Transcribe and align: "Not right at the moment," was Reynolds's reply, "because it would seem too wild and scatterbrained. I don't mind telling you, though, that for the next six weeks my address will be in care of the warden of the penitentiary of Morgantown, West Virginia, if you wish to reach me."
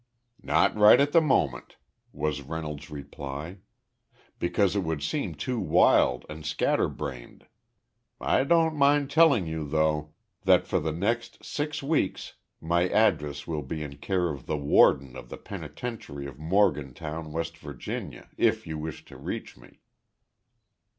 "Not 0.41 0.75
right 0.75 0.99
at 0.99 1.11
the 1.11 1.21
moment," 1.21 1.77
was 2.11 2.41
Reynolds's 2.41 2.89
reply, 2.89 3.57
"because 4.39 4.75
it 4.75 4.79
would 4.79 5.03
seem 5.03 5.35
too 5.35 5.59
wild 5.59 6.25
and 6.27 6.43
scatterbrained. 6.43 7.45
I 8.19 8.43
don't 8.43 8.75
mind 8.75 9.11
telling 9.11 9.45
you, 9.45 9.63
though, 9.63 10.15
that 10.45 10.65
for 10.65 10.79
the 10.79 10.91
next 10.91 11.45
six 11.45 11.83
weeks 11.83 12.33
my 12.59 12.87
address 12.89 13.45
will 13.45 13.61
be 13.61 13.83
in 13.83 13.97
care 13.97 14.29
of 14.29 14.47
the 14.47 14.57
warden 14.57 15.15
of 15.15 15.29
the 15.29 15.37
penitentiary 15.37 16.25
of 16.25 16.39
Morgantown, 16.39 17.31
West 17.31 17.59
Virginia, 17.59 18.31
if 18.39 18.65
you 18.65 18.79
wish 18.79 19.05
to 19.05 19.17
reach 19.17 19.55
me." 19.55 19.81